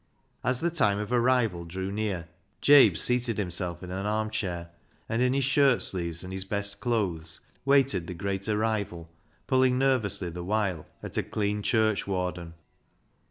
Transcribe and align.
As 0.43 0.61
the 0.61 0.71
time 0.71 0.97
of 0.97 1.11
arrival 1.11 1.63
drew 1.63 1.91
near, 1.91 2.27
Jabe 2.59 2.95
seated 2.95 3.37
himself 3.37 3.83
in 3.83 3.91
an 3.91 4.07
arm 4.07 4.31
chair, 4.31 4.71
and 5.07 5.21
in 5.21 5.33
his 5.33 5.43
shirt 5.43 5.83
sleeves 5.83 6.23
and 6.23 6.33
his 6.33 6.43
best 6.43 6.79
clothes 6.79 7.39
waited 7.65 8.07
the 8.07 8.15
great 8.15 8.49
arrival, 8.49 9.11
pulling 9.45 9.77
nervously 9.77 10.31
the 10.31 10.43
while 10.43 10.87
at 11.03 11.17
a 11.19 11.21
clean 11.21 11.61
church 11.61 12.07
warden. 12.07 12.55